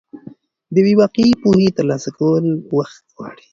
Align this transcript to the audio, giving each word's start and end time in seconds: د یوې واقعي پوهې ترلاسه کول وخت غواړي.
د 0.73 0.75
یوې 0.81 0.93
واقعي 1.01 1.31
پوهې 1.41 1.69
ترلاسه 1.77 2.09
کول 2.19 2.45
وخت 2.77 3.03
غواړي. 3.15 3.45